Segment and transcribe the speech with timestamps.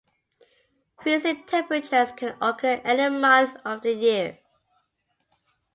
[0.99, 4.39] Freezing temperatures can occur any month of the year.